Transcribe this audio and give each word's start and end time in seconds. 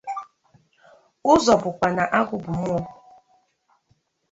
Ọzọ 1.31 1.53
bụkwa 1.61 1.87
na 1.97 2.03
agwụ 2.19 2.35
bụ 2.43 2.51
mmụọ 2.57 2.79